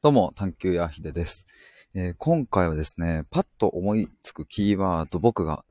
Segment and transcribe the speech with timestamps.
[0.00, 1.44] どうも、探求やひでです、
[1.92, 5.64] えー今回はですね、パッと思いつくキーワード、僕が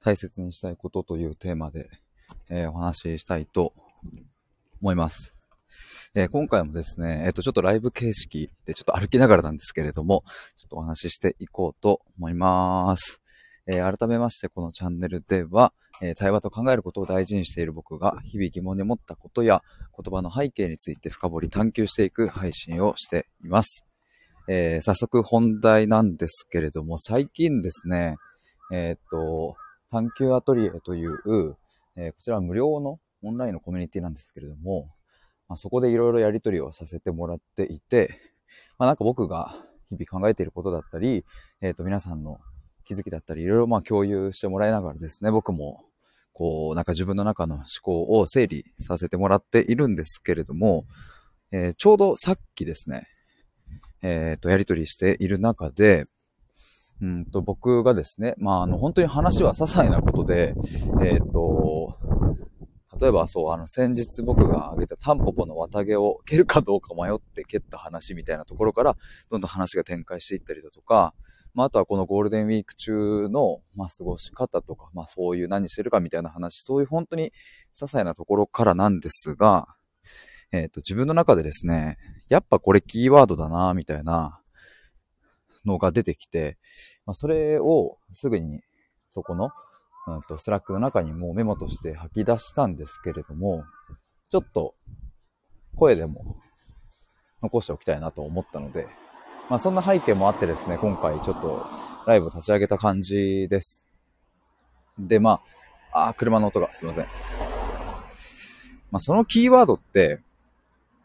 [0.00, 1.88] 大切にしたいことというテーマで、
[2.50, 3.72] えーお話ししたいと
[4.82, 5.32] 思います。
[6.16, 10.24] えー今回もですね、えっ、と、ちょっとライブ形式でちょっと歩きながらなんですけれども、
[10.56, 13.20] ちょっとお話ししていこうと思います。
[13.68, 19.62] え改めまして、このチャンネルでは、えー対話と考えることを大事にしている僕が、日々疑問に思ったことや、
[19.96, 23.84] 言葉の背景について深掘り探求していく配信をしています。
[24.48, 28.16] えー早速本題なんですけれども、最近ですね、
[28.72, 29.56] えーっと、
[29.90, 31.56] 探求アトリエという、
[31.96, 34.88] えこちらは無料のオンラインのコミュニティなんですけれども、
[35.48, 38.20] まあ、そこでいろいろやり取りをさせてもらっていて、
[38.78, 39.56] まあ、なんか僕が
[39.90, 41.24] 日々考えていることだったり、
[41.60, 42.38] えっと、皆さんの
[42.84, 45.84] 気づきだったり、いろいろまあ共有してもらいながらですね、僕も
[46.38, 50.84] こう、なんか自分の中の思考を整理させてもらっているんですけれども、
[51.50, 53.08] えーちょうどさっきですね、
[54.02, 56.06] えっ、と、やりとりしている中で、
[57.02, 60.54] うんと、僕がですね、まあ、あの、本当に話は些細なことで、
[61.02, 61.96] えっ、と、
[63.00, 68.96] 例えばそう、あの、先日僕が挙げたタンポポの綿毛を蹴るかどうか迷って蹴った話みたいなところから、
[69.28, 71.14] どんどん話が展開していったりだとか、
[71.54, 77.32] まあ、あとはこのゴールデンウィーク中の、まあ、過ごし方とか、まあ、そういう何してるかみたいな話、そういう本当に些
[77.72, 79.66] 細なところからなんですが、
[80.50, 84.40] えっ、と、自分の中でですね、やっぱこれキーワードだな、みたいな
[85.66, 86.58] のが出てきて、
[87.04, 88.62] まあ、それをすぐに
[89.10, 89.50] そこの、
[90.06, 93.64] うんと、 Slack の中にもうメモとして吐き出したんですけれども、
[94.30, 94.74] ちょっと
[95.74, 96.36] 声でも
[97.42, 98.86] 残しておきたいなと思ったので、
[99.48, 101.66] まあそんな背景もあってですね、今回ちょっと
[102.06, 103.86] ライブを立ち上げた感じです。
[104.98, 105.40] で、ま
[105.92, 107.04] あ、あー、車の音がすいません。
[108.90, 110.20] まあそのキーワードって、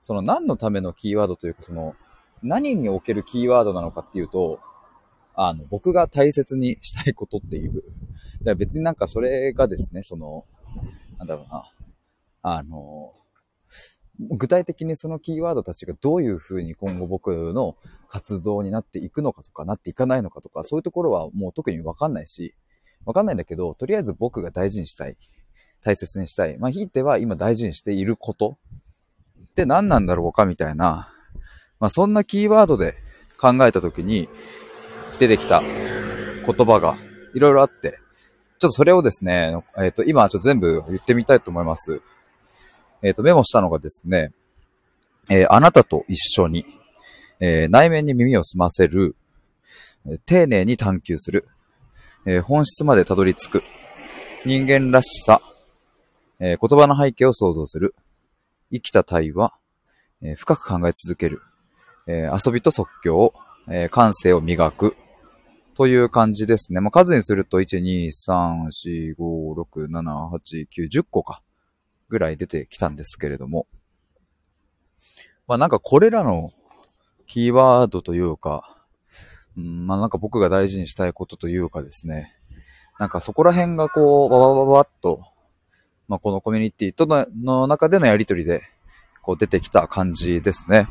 [0.02, 1.95] その何のためのキーワードというか、その
[2.41, 4.59] 何におけるキーワードなのかっていうと、
[5.36, 7.73] あの、僕が大切にしたいことっていう。
[7.73, 7.83] だか
[8.45, 10.45] ら別になんかそれがですね、その、
[11.17, 11.64] なんだろうな、
[12.42, 13.14] あの、
[14.20, 17.75] 具体的にそのキーワードたちがどういうふうに今後僕の
[18.13, 22.53] 活動になっていくのかとか、なっていかないのかとか、そういうところはもう特にわかんないし、
[23.05, 25.17] わかんないんだけど、とりあえず僕が大事にしたい、
[25.83, 26.59] 大切にしたい。
[26.59, 28.59] まあ、ひいては今大事にしていること
[29.41, 31.11] って何なんだろうかみたいな、
[31.79, 32.93] まあ、そんなキーワードで
[33.39, 34.30] 考えたときに
[35.17, 35.63] 出てきた
[36.45, 36.95] 言葉が
[37.33, 37.97] いろいろあって、
[38.59, 41.99] ちょっとそれをですね、えっ、と、今ちょっと全部言ってみたいと思います。
[43.01, 44.33] えっ、と、メモしたのがですね、
[45.31, 46.83] えーあなたと一緒に、
[47.45, 49.17] えー内面に耳を澄ませる、
[50.08, 51.49] え丁寧に探求する、
[52.26, 53.64] えー本質までたどり着く、
[54.45, 55.42] 人間らしさ、
[56.39, 57.95] え言葉の背景を想像する、
[58.71, 59.54] 生きた対話、
[60.21, 61.42] え深く考え続ける、
[62.08, 63.33] え遊びと即興、
[63.70, 64.95] え感性を磨く、
[65.75, 66.80] という感じですね。
[66.80, 71.42] まあ、数にすると、1、2、3、4、5、6、7、8、9、10個か。
[72.10, 73.65] ぐらい出てきたんですけれども。
[75.48, 76.52] まあ、なんかこれらの
[77.28, 78.78] キーワードというか、
[79.58, 82.36] うん、まあ、なんか僕が大事にしたいことというかですね。
[83.00, 85.22] なんかそこら辺がこう、わわわわっと、
[86.08, 88.61] まあ、このコミュニティとのの中でのやりとりで、
[89.22, 90.88] こう出てきた感じですね。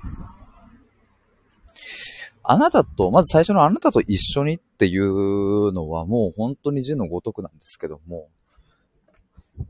[2.45, 8.29] あなたと、まず最初のあなたと一緒にっていうのはもう本当に字のごとくなんですけども、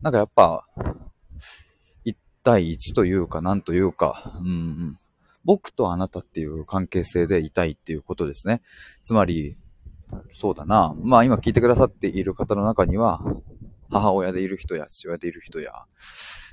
[0.01, 0.67] なんかやっぱ、
[2.05, 4.99] 一対一というか、なんというか、うんうん、
[5.45, 8.63] 僕とあなたっていう関係性でいたいっていうことですね。
[9.03, 9.57] つまり、
[10.33, 10.95] そうだな。
[11.03, 13.21] まあ今聞いてくださっている方の中には、
[13.91, 15.73] 母親でいる人や父親でいる人や、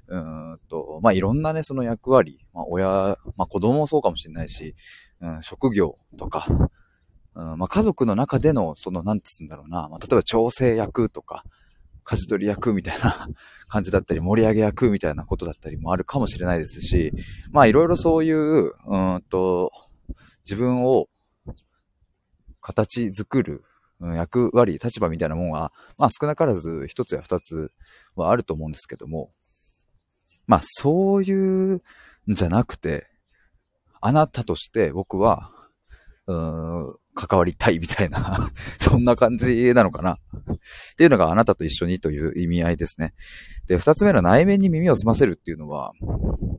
[0.07, 4.75] うーんと、まあいろんなね、その役割、まあ親、まあ子供もそうかもしれないし、
[5.22, 6.47] うん、職業とか、
[7.35, 11.44] うんまあ、家族の中での、その、なんつうんだろうな、まあ、例えば調整役とか、
[12.03, 13.29] 舵取り役みたいな
[13.67, 17.13] 感じだったり、盛り上げ役みたいなことだったりもあるかもしれないですし、
[17.51, 19.71] まあ、いろいろそういう、うんと、
[20.46, 21.07] 自分を
[22.61, 23.63] 形作る
[24.01, 27.72] 役割、立場みたいなもんは、まあ、少なからず一つや二つ
[28.16, 29.31] はあると思うんですけども、
[30.47, 31.81] まあ、そういうん
[32.28, 33.07] じゃなくて、
[34.02, 35.52] あなたとして僕は、
[36.28, 36.95] うん、
[37.27, 38.49] 関わりたいみたいな、
[38.79, 40.13] そんな感じなのかな。
[40.13, 40.16] っ
[40.95, 43.13] ていうのがあなたと一緒にという意味合いですね。
[43.67, 45.91] で、二つ目の内面に耳を澄ませるっていうのは、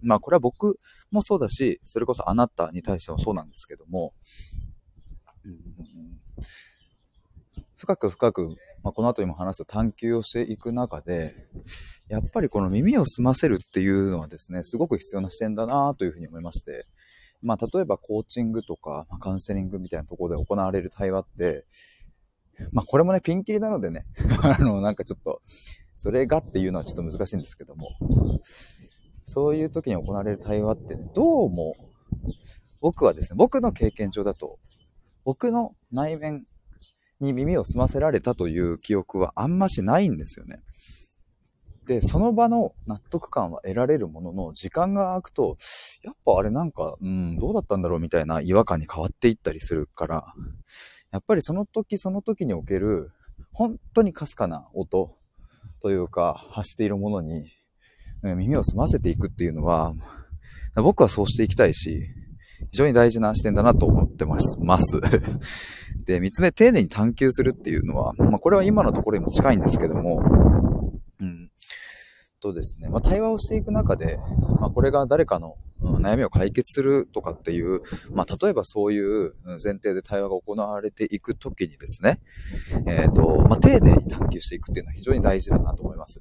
[0.02, 0.78] まあこれは僕
[1.10, 4.12] もそうだし、それこそあなたに対してもそうなんですけども、
[7.76, 11.34] 深く深く、まあ、この後にも話す探求をしていく中で、
[12.08, 16.86] やっぱりこの耳を澄ませるっていうのはですね、すごく必要な視点だなというふうに思いまして、
[17.42, 21.64] まあ、例えばコーチングとか、まあ、カウンセリングみたいなところで行われる対話って、
[22.72, 24.04] まあ、これもね、ピンキリなのでね、
[24.42, 25.40] あの、なんかちょっと、
[25.96, 27.90] それがっていうのはちょっと難しいんですけども、
[29.24, 31.74] そういう時に行われる対話って、どうも、
[32.80, 34.58] 僕はですね、僕の経験上だと、
[35.24, 36.44] 僕の内面
[37.20, 40.62] に耳を澄ませられたという記憶はあんましないんですよね。
[41.86, 45.56] で、その場の納得感は得られるものの、時間が空くと、
[46.02, 50.34] やっぱあれなんか、うん、どうだったんだろうみたいな違和感に変わっていったりするから、
[51.12, 53.12] やっぱりその時その時における、
[53.52, 55.16] 本当にかすかな音
[55.82, 57.50] というか、発しているものに、
[58.22, 59.94] 耳を澄ませていくっていうのは、
[60.76, 62.02] 僕はそうしていきたいし、
[62.70, 64.58] 非常に大事な視点だなと思ってます。
[64.60, 65.00] ます。
[66.04, 70.20] で、三つ目、丁寧に探求するっていうのは、まあ、これは今のところにも近いんですけども、
[72.40, 74.18] とですね、まあ、対話をしていく中で、
[74.60, 77.80] まあ、これが誰かの、悩みを解決するとかっていう、
[78.12, 82.20] まあ、例えばそういう前提で対話が行われていくときにですね、
[82.86, 86.20] えっ、ー、と、まあ、丁寧に探求していくっていうのは非常に大事だなと思います。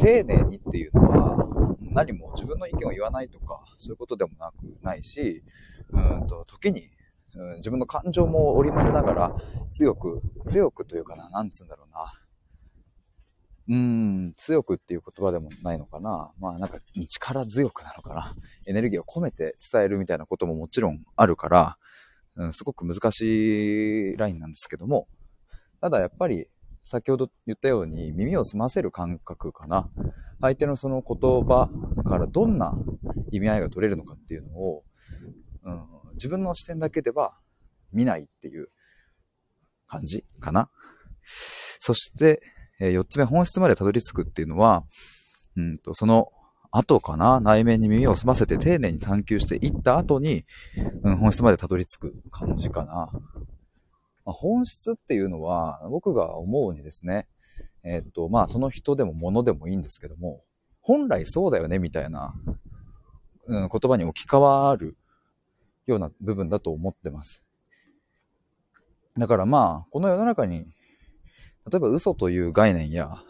[0.00, 5.44] 丁寧にっていうのは、何も自分の意見を言わないとか、そういうことでもなくないし、
[5.92, 6.88] うんと、時に、
[7.58, 9.36] 自分の感情も織り交ぜながら、
[9.70, 12.12] 強く、強くというかな、なんつうんだろうな、
[13.68, 16.32] うん、強くっていう言葉でもないのかな。
[16.38, 16.78] まあなんか
[17.08, 18.34] 力強くなのかな。
[18.66, 21.78] エネルギーを込めて伝えるみたいなことももちろんあるから、
[22.36, 25.08] うん、すごく難しいラインなんですけども、
[25.80, 26.48] ただやっぱり
[26.84, 29.88] 先ほど言ったように耳を澄ませる感覚かな。
[30.40, 31.68] 相手のその言葉
[32.04, 32.74] からどんな
[33.30, 34.84] 意味合いが取れるのかっていうのを、
[35.64, 37.38] うん、自分の視点だけでは
[37.92, 38.66] 見ないっていう
[39.86, 40.70] 感じかな。
[41.80, 42.42] そして、
[42.80, 44.84] えー、4つ目、本質までたどり着くっていうのは、
[45.56, 46.32] うんと、その
[46.72, 50.44] 後かな、内面に耳を澄ませて丁寧に探求していった後に、
[51.02, 53.10] うん、本質までたどり着く感じかな。
[54.24, 57.26] まあ、本質っていうのは、僕が思うにですね、
[57.82, 60.42] えー、っと、まあ、その人でも物でもいいんですけども、
[60.80, 62.34] 本来そうだよね、みたいな、
[63.46, 64.96] うん、言葉に置き換わる
[65.86, 67.42] ような部分だと思ってます。
[69.18, 70.66] だからまあ、この世の中に
[71.70, 73.22] 例えば嘘という概念や、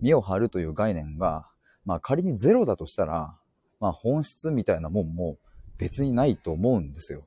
[0.00, 1.48] 身を張るという概念が、
[1.84, 3.36] まあ仮にゼロだとしたら、
[3.80, 5.38] まあ本質みたいなもんも
[5.78, 7.26] 別にないと思うんですよ。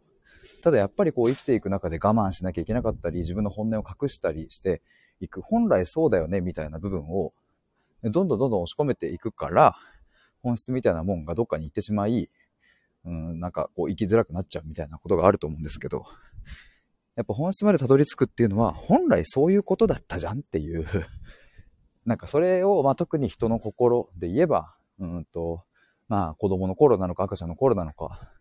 [0.64, 4.82] ただやっぱりこう生きていく中で我慢しなきゃいけなかったり、自分の本音を隠したりして
[5.20, 7.34] いく、本来そうだよねみたいな部分を、
[8.04, 9.76] どんどんどんどん押し込めていくから、
[10.42, 12.30] 本質みたいなもんがどっかに行ってしまい、
[13.06, 16.06] うん、なんかこう生きづらくなっちゃうみたいなことがあると思うんですけど、
[17.18, 20.86] やっぱ本質までたどり着くっていうのは、本来そういうことだったじゃんっていう
[22.06, 25.66] なんかそれを、まあ特に人の心で言えば、うんと、
[26.08, 28.32] まあ子供の頃なのか赤ちゃんの頃なのか、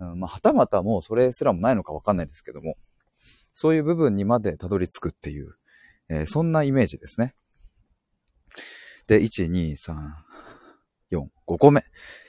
[0.00, 2.76] うん、まあはたまたもうそれすらもないのかわかんないですけども、
[3.54, 5.54] そういう部分にまでたどり着くっていう、
[6.08, 7.36] えー、そんなイメージですね。
[9.06, 9.94] で、1、2、3、
[11.12, 11.84] 4、5個目。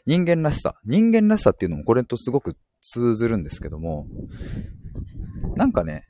[0.05, 0.79] 人間らしさ。
[0.85, 4.07] 人間らしさっていうのもこれとすごく通ずるんですけども、
[5.55, 6.07] なんかね、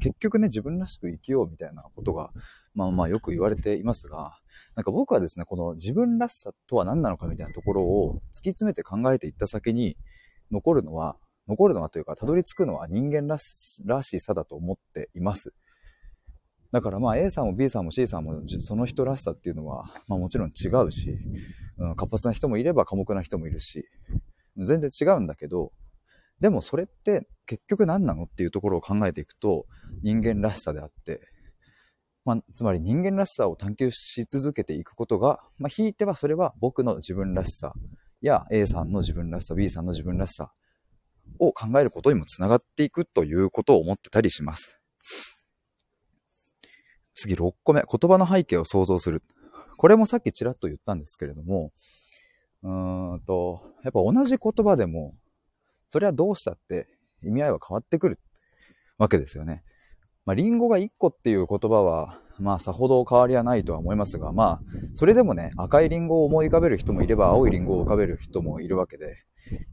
[0.00, 2.30] 結局ね、自分らしく生きようみたいなことが、
[2.74, 4.38] まあまあよく言われていますが、
[4.76, 9.96] なんか僕はですね、この自分らしさとは何なのかみたいなところを突き詰めて考えていった先に、
[10.50, 11.16] 残るのは、
[11.48, 15.52] 残るのはというか、たどり着くのは人間らしらしさだと思っています。
[16.70, 21.18] だからまあ A さんも B さんも C さんもその人らしさっていうのは、まあもちろん違うし、
[21.78, 23.86] うん、活発な人もいれば寡黙な人もいるし、
[24.56, 25.72] 全然違うんだけど、
[26.40, 29.66] でもそれって結局何なのっていうところを考えていくと
[30.02, 31.20] 人間らしさであって、
[32.24, 37.74] まあ、つまり人間らしさを探求し続けていくことが、まあ、ひいてはそれは僕の自分らしさ
[38.22, 40.52] や A さんの自分らしさ、B さんの自分らしさ
[41.38, 44.78] を考えることにもつながっていくということを思ってたりします。
[47.14, 49.22] 次6個目、言葉の背景を想像する。
[49.76, 51.72] これもさっきちらっと言ったんですけれども、
[52.62, 55.14] うーんと、やっぱ同じ言葉でも
[55.92, 56.88] それはどうしたって
[57.22, 58.18] 意味合いは変わってくる
[58.96, 59.62] わけですよね。
[60.24, 64.60] まあ、リンゴが1個っていう言葉は、まあ、さほど変わりはないとは思いますが、まあ、
[64.94, 69.18] それでもね、赤いリンゴを思い浮かべる人もいれば、青いリンゴを浮かべる人もいるわけで、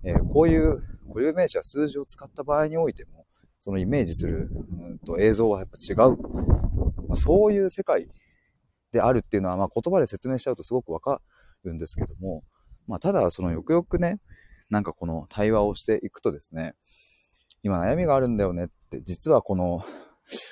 [0.03, 3.25] えー、こういう固有名詞や数字を使った場合においても、
[3.61, 6.17] そのイメージする、うんと映像はやっぱ違う。
[7.07, 8.11] まあ、そういう世界
[8.91, 11.21] であるっていうのは、まあ、言葉で説明しちゃうとすごくわか
[11.63, 12.43] るんですけども、
[12.87, 14.19] まあ、ただ、そのよくよくね、
[14.69, 16.75] なんかこの対話をしていくとですね、
[17.63, 19.83] 今悩みがあるんだよねって、実はこの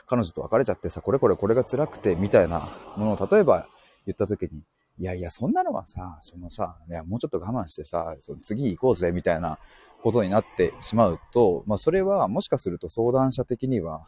[0.07, 3.67] 彼女と別れちゃってさ、これこれこれが辛くてみたいなものを例えば
[4.05, 4.63] 言った時に、
[4.99, 9.59] いやいや、そんなのはさ、そのさ、ね、もうちょっと我慢してさ、その次行こうぜ、みたいな
[10.01, 14.07] ことになってしまうと、まあそれはもしかすると相談者的には、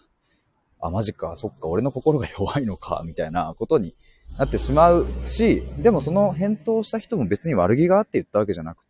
[0.82, 3.96] あ、マジか、そっか、俺の心が弱いのか、みたいなことに
[4.38, 8.86] なってしまうし、でもその返答した人も別に悪気があって言ったわけじゃなく、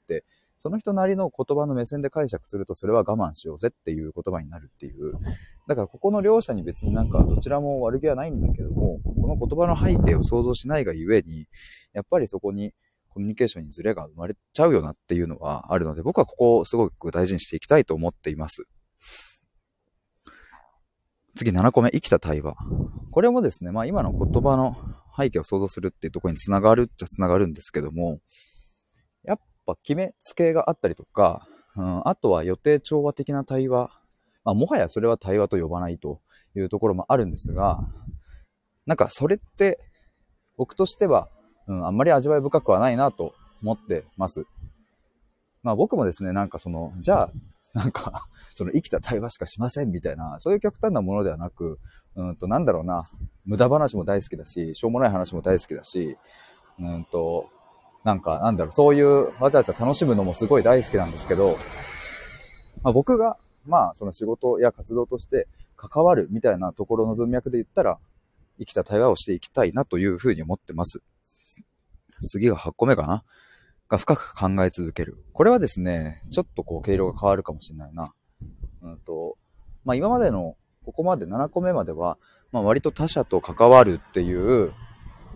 [0.60, 5.14] その人なりの言葉の目線で解釈するとそれは我慢しようぜっていう言葉になるっていう。
[5.68, 11.48] だからここの両者に別になんかどちらも悪気はないんだけども、この言葉の背景を想像しないがゆえに、
[11.94, 12.74] やっぱりそこに
[13.08, 18.66] コミュニケーションにズレが生まれちゃうよなっていうのはあるので、僕はここをすごく大事にしていきたいと思っています。
[21.36, 22.56] 次7個目、生きた対話。
[23.12, 24.76] これもですね、まあ今の言葉の
[25.18, 28.20] 背景を想像するっていうところにつながるっちゃつながるんですけども、
[29.74, 33.90] ぱ決めつけがあったりとか、うん、あとは予定調和的な対話。
[34.44, 36.22] まあ、もはやそれは対話と呼ばないと
[36.56, 37.80] いうところもあるんですが、
[38.86, 39.80] なんかそれって
[40.58, 41.30] 僕としては、
[41.68, 44.46] うん、あんまり味わい深くはないなと思ってます。
[45.62, 47.32] まあ僕もですね、なんかその、じゃあ、
[47.74, 51.80] なんか、 その生きた対話しかしませんみたいな、そういう極端なものではなく、
[52.16, 53.04] うんと、なんだろうな、
[53.46, 56.18] 無駄話も大好きだし、しょうもない話も大好きだし、
[56.80, 57.50] うんと、
[58.04, 61.58] なんか、なんだろう、そういうわちゃわちゃ楽しむのもすごい大好きなんですけど、
[62.82, 68.00] まあ、僕が、まあ、その仕事や活動として関わるみたいなところの文脈で言ったら、
[68.58, 71.02] 生きた対話をしていきたいなというふうに思ってます。
[72.28, 73.24] 次が8個目かな
[73.88, 75.24] が深く考え続ける。
[75.34, 78.14] これはですね、ちょっとこう、毛色が変わるかもしれないな。
[78.82, 79.38] うんと、
[79.86, 82.18] まあ、今までの、ここまで7個目までは、
[82.52, 84.74] まあ、割と他者と関わるっていう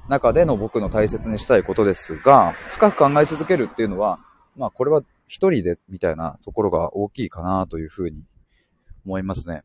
[0.10, 4.20] 中での僕の大切にしたいことですが、深く考え続けるっていうのは、
[4.56, 8.24] まあ、これは一人でみたいなところが大きいかなというふうに
[9.06, 9.64] 思いますね。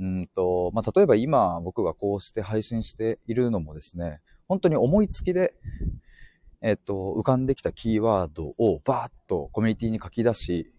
[0.00, 5.54] うんと、まあ、例えば今僕がこうして配信しているのもですね、本当に思いつきで、
[6.60, 10.72] えっと、浮かんできたキーワードをバーッとコミュニティに書き出し、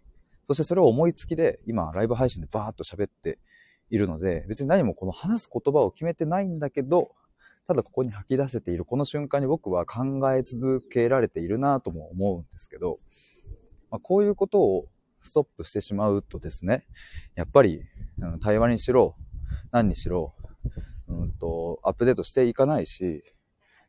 [0.48, 3.40] そしてそれを思いつきで今ライブ配信でバーッと喋って
[3.90, 7.12] いるので、別に何もこの話す言葉を決めてないんだけど、
[7.68, 13.00] ただここに吐き出せているこの瞬間に僕は考え続けられているなとも思うんですけど、
[13.90, 14.88] まあ、こういうことを
[15.26, 16.86] ストップしてしまうとですね、
[17.36, 17.82] やっぱり、
[18.20, 19.16] うん、対話にしろ、
[19.72, 20.36] 何にしろ、
[21.08, 23.24] うんと、アップデートしていかないし、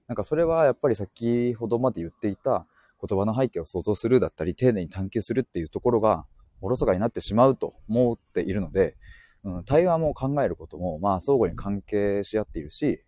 [0.08, 2.66] なんかそれはやっぱり先ほどまで言っていた
[3.06, 6.24] 言葉の背景を想像するだったり、丁寧に探求するっていうところが
[6.60, 8.96] おろそかになってしまうと思っているので、
[9.44, 13.04] うん、対話も考えることも、まあ相互に関係し合っているし、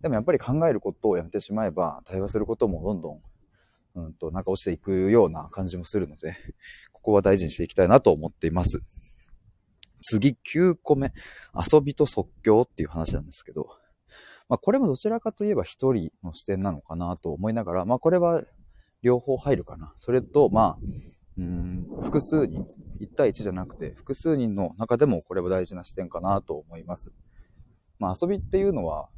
[0.00, 3.20] でもやっぱり考えることをやめてしまえば、対話することもどんどん、
[3.96, 6.36] うんと、なんか落ちていくような感じもするので、
[6.92, 8.80] ここは大事にしていきたいなと思っています。
[10.00, 11.12] 次、9個目。
[11.54, 13.68] 遊びと即興っていう話なんですけど、
[14.48, 18.44] まあこれもどちらかといえば一人の視点なのかなと思いながら、まあこれは
[19.02, 19.92] 両方入るかな。
[19.96, 20.78] それと、まあ、
[21.36, 22.66] うん、複数人、
[23.00, 27.12] 1対1じゃなくて、複数人の中でもこれは大事な視点かなと思います。
[27.98, 29.08] まあ遊びっていうのは、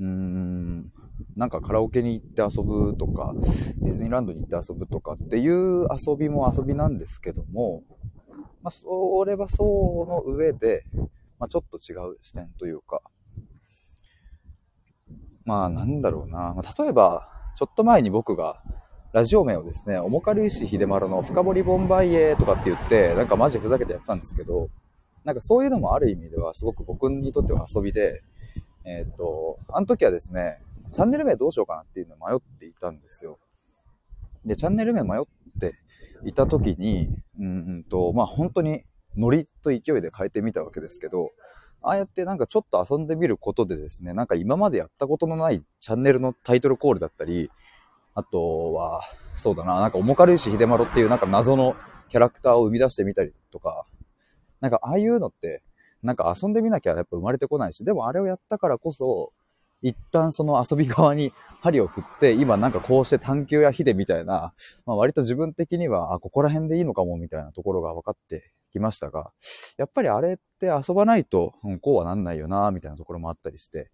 [0.00, 0.90] うーん、
[1.36, 3.34] なんかカラオケに行って遊ぶとか、
[3.82, 7.82] ディズニーランドに行って遊ぶとかっていう遊びも遊びなんですけども、
[8.62, 9.62] まあ、それはそ
[10.08, 10.84] の上で、
[11.38, 13.02] まあ、ちょっと違う視点というか、
[15.44, 16.54] まあ、なんだろうな。
[16.54, 18.62] まあ、例えば、ちょっと前に僕が、
[19.12, 24.68] ラジオ名をですね、重軽石秀丸の深掘りボンバイエとかって言って、なんかマジふざけてやってたんですけど、
[25.24, 28.22] なんかそういうのもある意味ではすごく僕にとっては遊びで、
[28.84, 33.38] えっ、ー、と、あの時はですね、チャンネル名どうしようかなっていうのを迷っていたんですよ。
[34.44, 35.22] で、チャンネル名迷っ
[35.60, 35.74] て
[36.24, 37.08] いた時に、
[37.38, 38.84] うんと、まあ本当に
[39.16, 41.30] ノリと勢いで変えてみたわけですけど、
[41.82, 47.50] ああやってなんかちょっと遊んでみることでですね、なんか今までやったことのないチャンネルのタイトルコールだったり、
[48.14, 49.02] あとは、
[49.36, 51.76] そうだな、なんか重軽石秀丸っていうなんか謎の
[52.08, 53.86] キャラクターを生み出してみたりとか、
[54.60, 55.62] なんかああいうのって
[56.02, 59.32] なんか遊んでみなきゃやっぱ生まれてこないし、でもあれをやったからこそ、
[59.82, 64.52] 一旦その遊び側に針を振って、今なんかこうして探求やヒデみたいな、
[64.84, 69.30] まあ、割と自分的には、あ、ここら辺でいいのかもみたいなところが分かってきましたが、
[69.78, 73.90] やっぱりあれって遊ばないと、うん、こうはなんないよな、みたいなところもあったりして、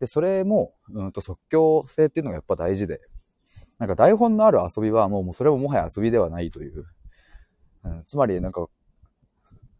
[0.00, 3.00] で、それも、うんと即興性っていうのがやっぱ大事で、
[3.78, 6.86] なんか台本のある遊びはもうもうそれももはや遊びではないという、
[7.84, 8.66] うん、つまりなんか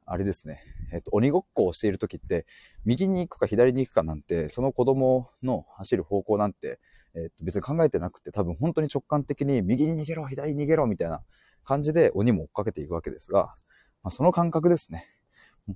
[0.07, 0.61] あれですね、
[0.93, 2.47] えっと、鬼ごっこをしている時って、
[2.85, 6.79] 右に行くか左に行くかなんて、その子供の走る方向なんて、
[7.15, 11.23] えっと、別に考えてなくて、多分本当に直感的に右に逃げろ、左に逃げろ、みたいな
[11.65, 13.55] 感じで鬼も追っかけていくわけですが、
[14.03, 15.07] まあ、その感覚ですね。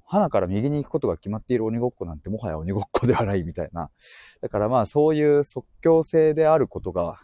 [0.06, 3.90] 花から右に行くことが決まっている鬼ごっこなんてもはや鬼ごっこではないみたいな。
[4.40, 7.20] だからまあそういう即興性であることが、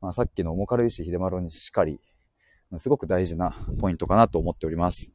[0.00, 1.98] まあさっきの重軽石秀丸にしかり、
[2.78, 5.10] すごく大事なポイントかなと思っております。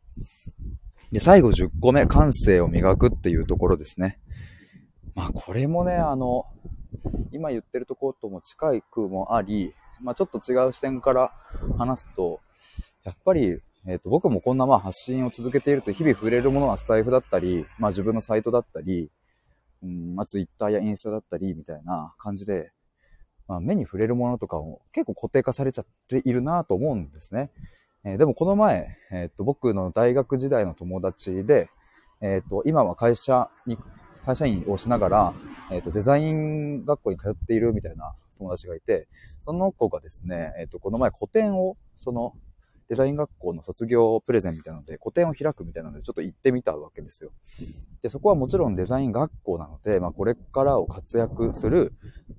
[1.12, 4.20] で、最後10個目、感性を磨くっていうところですね。
[5.16, 6.46] まあこれもね、あの、
[7.32, 11.32] 今言ってるところとも近い空もあり、まあちょっと違う視点から
[11.78, 12.40] 話すと、
[13.04, 19.10] やっぱりえっ、ー、と、僕もこんなまあ発信を続けていると日々触れるものは財布だったり、まあ自分のサイトだったり、
[19.82, 22.72] うん、まあツイッターやインスタだったりみたいな感じで、
[23.48, 27.52] まあ目に触れるものとかも結構固定化されちゃっているなと思うんですね。
[28.04, 31.70] えー、でもこの前、えっ、と、僕の大学時代の友達で、
[32.22, 33.78] えっ、と、今は会社に、
[34.26, 35.34] 会社員をしながら、
[35.72, 39.08] えっ、と、デザイン学校に通っているみたいな友達がいて、
[39.42, 42.34] その子がですね、えっ、と、この前個展を、その、
[42.92, 47.32] デザイン学校の卒業プレゼンみたいなので、個展を開くみたいなので、ちょっと行ってみたわけですよ。
[48.02, 51.94] で、そこはもちろんデザイン学校なので、まあ、これからを活躍する、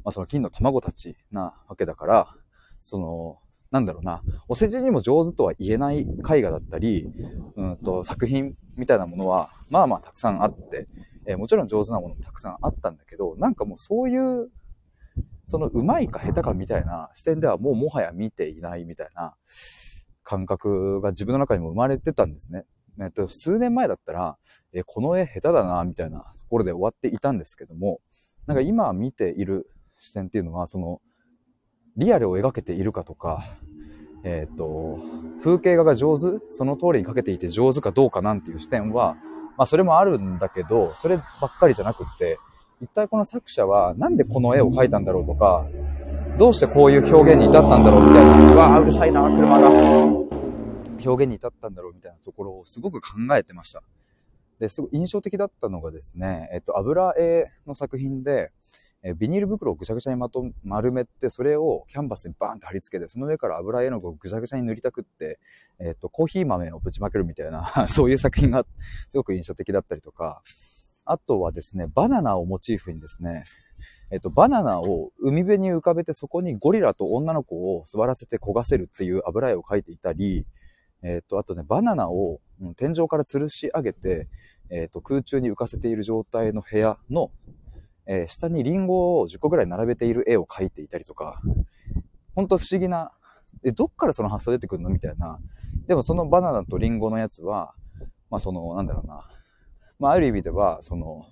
[0.04, 2.36] まあ、その金の卵たちなわけだから、
[2.82, 3.38] その、
[3.72, 7.10] なんだろうな、お世辞にも上手とは言えない絵画だったり、
[7.56, 10.86] うんと、作品みたいなものは、まあまあたくさんあって、
[11.26, 14.50] えー、もちろん上手なものもたくさんあったんだけど、なんかもうそういう、
[15.46, 19.34] その上手いか下手かみたいな視点ではもうもはや見ていないみたいな、
[20.22, 22.64] 感覚が自分の中にも生まれてたんですね。
[23.00, 24.36] えっと、数年前だったら、
[24.72, 28.00] え、この絵下手だな、みたいなところで終わっていたんですけども、
[28.46, 31.00] なんか今見ている視点っていうのは、その、
[31.96, 33.44] リアルを描けているかとか、
[34.24, 34.98] えっ、と、
[35.42, 39.16] 風景画が上手その通りに描けていて上手かどうかなんていう視点は、
[39.56, 42.38] まあそれもあるんだけど、そればっかりじゃなくって、
[42.80, 45.64] 一体この作者はなんでこの絵を描いたんだろうとか、
[46.38, 49.68] どうしてこういう表現に至ったんだろうみたいな、うわーうるさいな、車が。
[51.04, 53.82] 表現に至ったんだろうみたいなところをすごく考えてました。
[54.58, 58.52] で、すごい印象的だったのがですね、えっと、油絵の作品で、
[59.04, 65.40] えビニール袋をぐちゃぐちゃにまと、丸めて、それをキャンバスにバーンって貼り付けて、その上から油絵の具をぐちゃぐちゃに塗りたくって、
[65.80, 68.64] えっと、コーヒー豆をぶちまけるみたいな そういう作品が
[69.10, 70.42] すごく印象的だったりとか、
[71.04, 73.42] あとはですね、バナナをモチーフにですね、
[74.10, 80.46] えっと、バナナを海辺に浮かべてそこにゴリラと女の子を座らせて焦がせるっていう油絵を描いていたり、
[81.02, 82.40] えっと、あとね、バナナを
[82.76, 84.28] 天井から吊るし上げて、
[84.70, 87.32] えっと、空中に浮かせている状態の部屋の、
[88.06, 91.40] えー、下にリンゴを10個ぐらい並べている絵を描いていたりとか、
[92.34, 93.12] ほんと不思議な、
[93.64, 95.38] え、どっからその発想出てくるのみたいな。
[95.86, 97.74] でもそのバナナとリンゴのやつは、
[98.30, 99.28] まあその、なんだろうな。
[99.98, 101.26] まあある意味では、その、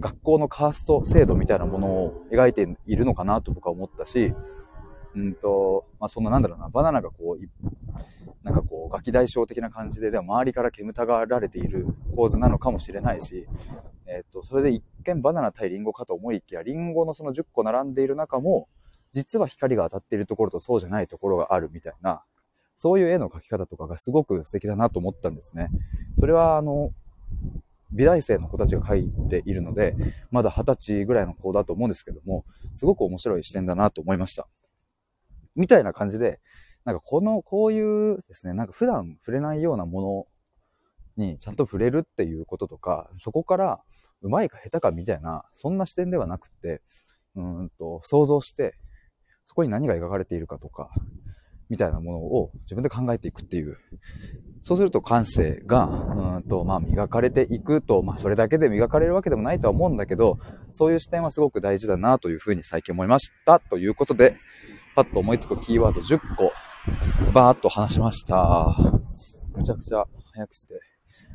[0.00, 4.32] 学校のカースト制度みたいなものを描いているのかなと僕は思ったし、
[5.14, 13.46] うんと、まあ、そんななんだろうな、バナナがこう、なんかこう、ガキ大将的な感じで、でも周りから煙たがられている構図なのかもしれないし、
[14.06, 18.68] えっと、それで一見バナナ対リンゴかと思いきや、リンゴのその10個並んでいる中も、
[19.12, 22.22] 実は光が当たっているところとそうじゃないところがあるみたいな、
[22.76, 25.68] そういう絵の描き方とかがすごく素敵だなと思ったんですね。
[26.18, 26.92] それは、あの、
[27.92, 29.94] 美大生の子たちが書いているので、
[30.30, 34.48] まだ二十歳ぐらいの子だと思うんですけども、すごく面白い視点だなと思いました。
[35.54, 36.40] みたいな感じで、
[36.84, 40.26] なんかこの、こういうですね、なんか普段触れないようなもの
[41.16, 43.80] にちゃんと触れるっていうこととか、そこから
[44.22, 46.82] うまいか下手かみたいな、そんな視点ではなくて、
[47.36, 48.74] うんと、想像して、
[49.46, 50.90] そこに何が描かれているかとか、
[51.68, 53.76] みたいなものを自分で考えていくっていう、
[54.62, 60.38] そうすると感性が、うんと、まあ磨かれていくと、まあそれだけで磨かれるわけでもないとは思うんだけど、
[60.72, 63.60] そういう視点はすごく大事だなというふうに最近思いました。
[63.60, 64.36] ということで、
[64.94, 66.52] パッと思いつくキーワード10個、
[67.32, 68.74] バーっと話しました。
[69.54, 70.93] むちゃくちゃ早口で、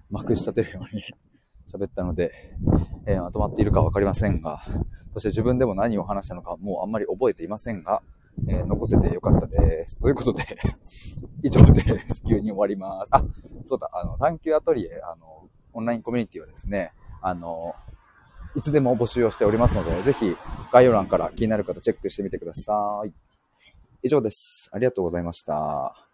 [0.09, 1.03] まくし立てるように
[1.71, 2.31] 喋ったので、
[3.05, 4.61] えー、まとまっているかわかりませんが、
[5.13, 8.01] そして自分でも何を話したのかもうあんまり覚えていませんが、
[8.47, 9.99] えー、残せてよかったです。
[9.99, 10.43] ということで
[11.43, 12.21] 以上です。
[12.23, 13.09] 急に終わります。
[13.11, 13.23] あ、
[13.65, 16.91] そうだ、あの、探求アトリエ、あの、オンラインコミュニティはですね、
[17.21, 17.75] あの、
[18.55, 20.35] いつでも募集をしておりますので、ぜひ
[20.71, 23.13] 概要欄から気になる方チェックしてみてください。
[24.01, 24.69] 以上です。
[24.71, 26.08] ありがとうございました。